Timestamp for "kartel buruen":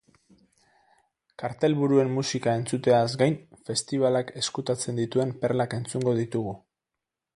1.41-2.09